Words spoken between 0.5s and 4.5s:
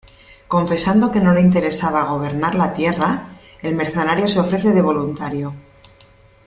Confesando que no le interesaba gobernar la Tierra, el mercenario se